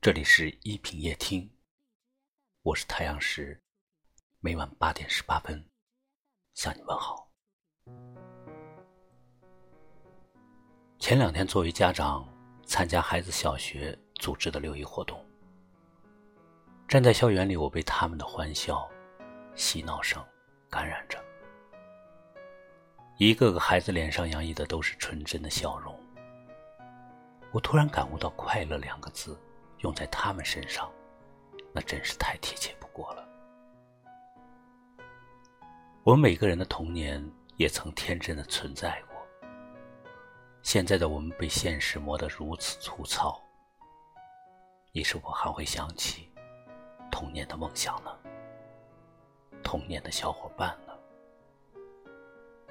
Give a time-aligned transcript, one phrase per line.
[0.00, 1.50] 这里是一品夜听，
[2.62, 3.60] 我是太阳石，
[4.38, 5.68] 每晚八点十八分
[6.54, 7.28] 向你问好。
[11.00, 12.24] 前两天作为家长
[12.64, 15.20] 参加孩子小学组织的六一活动，
[16.86, 18.88] 站在校园里，我被他们的欢笑、
[19.56, 20.24] 嬉闹声
[20.70, 21.18] 感染着，
[23.16, 25.92] 一个个孩子脸上洋溢的都是纯真的笑容，
[27.50, 29.36] 我突然感悟到“快乐”两个字。
[29.78, 30.90] 用在他们身上，
[31.72, 33.28] 那真是太贴切不过了。
[36.02, 37.22] 我们每个人的童年
[37.56, 39.18] 也曾天真的存在过。
[40.62, 43.40] 现在的我们被现实磨得如此粗糙，
[44.92, 46.30] 你是否还会想起
[47.10, 48.10] 童年的梦想呢？
[49.62, 50.92] 童年的小伙伴呢？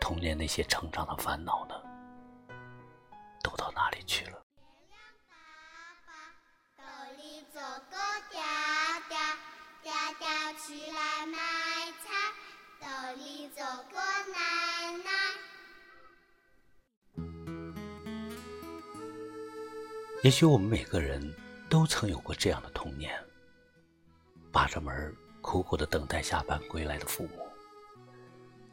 [0.00, 1.75] 童年那些成长的烦恼呢？
[20.26, 21.22] 也许我们每个人
[21.68, 23.14] 都曾有过这样的童年：
[24.50, 27.38] 扒着门，苦苦的等待下班归来的父母，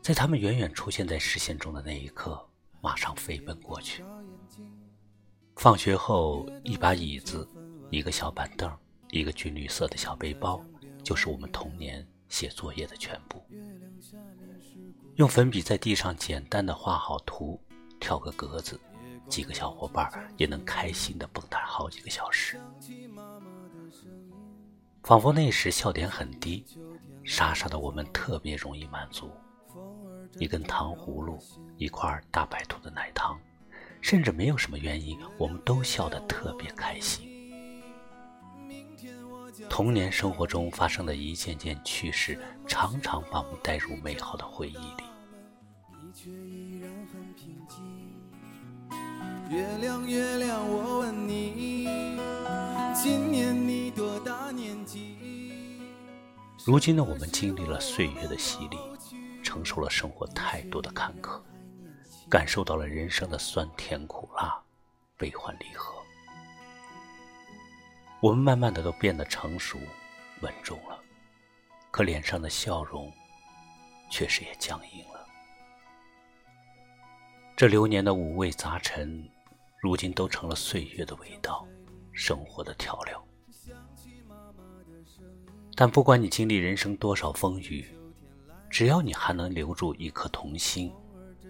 [0.00, 2.42] 在他们远远出现在视线中的那一刻，
[2.80, 4.02] 马上飞奔过去。
[5.56, 7.46] 放学后，一把椅子，
[7.90, 8.74] 一个小板凳，
[9.10, 10.64] 一个军绿色的小背包，
[11.02, 13.46] 就是我们童年写作业的全部。
[15.16, 17.60] 用粉笔在地上简单的画好图，
[18.00, 18.80] 挑个格子。
[19.28, 22.60] 几个小伙伴也能开心的蹦跶好几个小时，
[25.02, 26.64] 仿佛那时笑点很低，
[27.24, 29.30] 傻傻的我们特别容易满足。
[30.38, 31.38] 一根糖葫芦，
[31.76, 33.38] 一块大白兔的奶糖，
[34.00, 37.30] 甚至没有什么原因，我们都笑得特别开心。
[39.70, 45.04] 童年生活中发生的一件件趣事，常常把我们带入美好的回忆里。
[49.54, 51.86] 月亮，月亮，我问你，
[52.92, 55.16] 今年你多大年纪？
[56.66, 58.76] 如今的我们经历了岁月的洗礼，
[59.44, 61.40] 承受了生活太多的坎坷，
[62.28, 64.60] 感受到了人生的酸甜苦辣、
[65.16, 65.94] 悲欢离合。
[68.20, 69.78] 我们慢慢的都变得成熟、
[70.40, 70.98] 稳重了，
[71.92, 73.12] 可脸上的笑容，
[74.10, 75.24] 确实也僵硬了。
[77.54, 79.24] 这流年的五味杂陈。
[79.84, 81.68] 如今都成了岁月的味道，
[82.10, 83.22] 生活的调料。
[85.74, 87.86] 但不管你经历人生多少风雨，
[88.70, 90.90] 只要你还能留住一颗童心，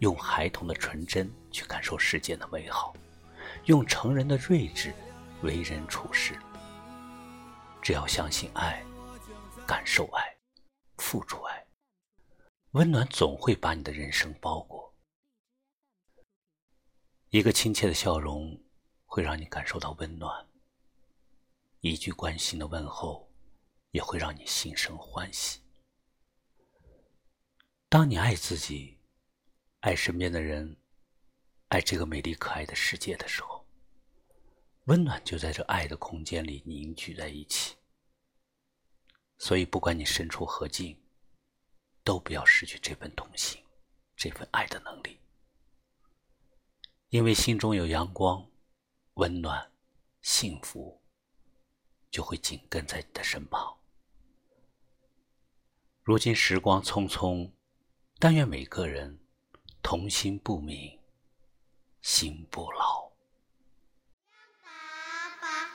[0.00, 2.94] 用孩童的纯真去感受世间的美好，
[3.66, 4.94] 用成人的睿智
[5.42, 6.34] 为人处事，
[7.82, 8.82] 只要相信爱，
[9.66, 10.34] 感受爱，
[10.96, 11.66] 付出爱，
[12.70, 14.90] 温暖总会把你的人生包裹。
[17.32, 18.60] 一个亲切的笑容，
[19.06, 20.46] 会让你感受到温暖；
[21.80, 23.26] 一句关心的问候，
[23.92, 25.58] 也会让你心生欢喜。
[27.88, 28.98] 当你爱自己、
[29.80, 30.76] 爱身边的人、
[31.68, 33.66] 爱这个美丽可爱的世界的时候，
[34.84, 37.76] 温暖就在这爱的空间里凝聚在一起。
[39.38, 41.02] 所以，不管你身处何境，
[42.04, 43.58] 都不要失去这份同心、
[44.14, 45.18] 这份爱的能力。
[47.12, 48.50] 因为心中有阳光、
[49.16, 49.70] 温暖、
[50.22, 50.98] 幸福，
[52.10, 53.76] 就会紧跟在你的身旁。
[56.02, 57.52] 如今时光匆匆，
[58.18, 59.20] 但愿每个人
[59.82, 60.98] 童心不泯，
[62.00, 63.12] 心不老。
[64.62, 64.70] 爸
[65.38, 65.68] 爸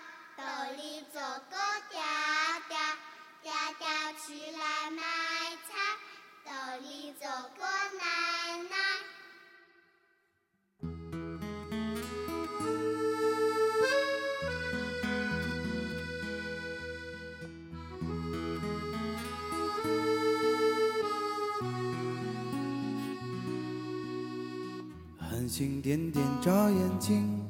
[25.58, 27.42] 星点点眨眼睛，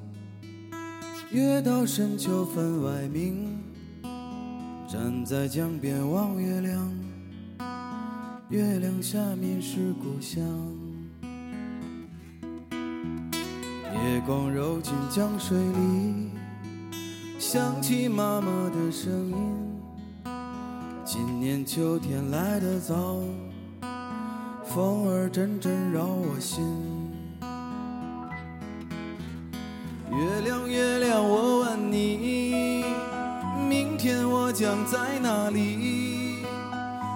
[1.29, 3.61] 月到深秋分外明。
[4.87, 6.89] 站在江边望月亮，
[8.47, 10.41] 月亮下面是故乡。
[12.71, 16.29] 月光揉进江水里，
[17.37, 19.35] 想起妈妈的声音。
[21.03, 23.17] 今年秋天来得早，
[24.63, 26.86] 风儿阵阵扰我心。
[34.57, 36.43] 将在哪里？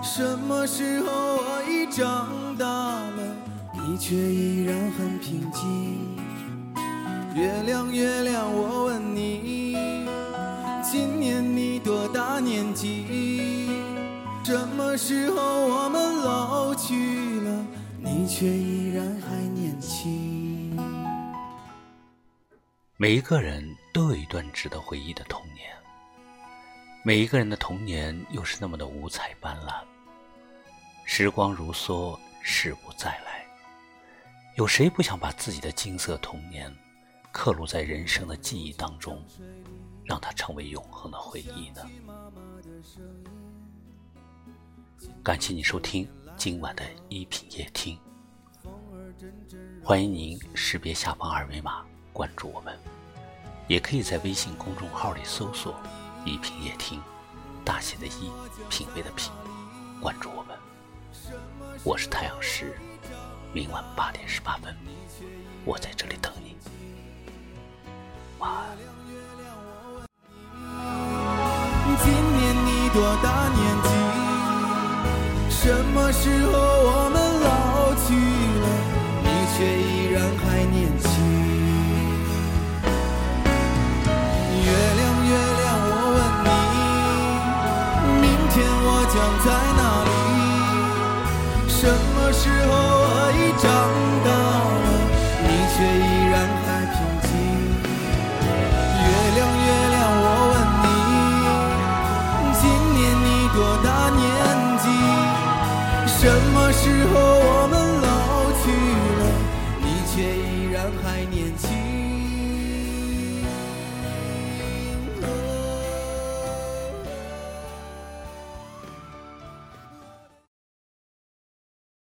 [0.03, 3.35] 什么时候我已长大了，
[3.73, 6.15] 你却依然很平静。
[7.33, 9.75] 月亮，月亮，我问你，
[10.83, 13.71] 今年你多大年纪？
[14.43, 17.65] 什么时候我们老去了，
[17.97, 20.79] 你却依然还年轻？
[22.97, 25.65] 每一个人都有一段值得回忆的童年，
[27.03, 29.83] 每一个人的童年又是那么的五彩斑斓。
[31.03, 33.43] 时光如梭，事不再来。
[34.55, 36.71] 有谁不想把自己的金色童年
[37.31, 39.19] 刻录在人生的记忆当中，
[40.05, 41.89] 让它成为永恒的回忆呢？
[45.23, 46.07] 感谢你收听
[46.37, 47.97] 今晚的一品夜听，
[49.83, 51.83] 欢迎您识别下方二维码
[52.13, 52.77] 关注我们，
[53.67, 55.75] 也可以在微信公众号里搜索
[56.23, 57.01] “一品夜听”，
[57.65, 58.31] 大写的一，
[58.69, 59.31] 品味的品，
[59.99, 60.55] 关注我们。
[61.83, 62.77] 我是太阳石，
[63.53, 64.75] 明晚八点十八分，
[65.65, 66.55] 我在这里等你。
[68.37, 68.77] 晚安。
[72.03, 73.89] 今年你多大年纪？
[75.49, 78.15] 什么时候我们老去
[78.61, 78.65] 了，
[79.23, 80.00] 你却依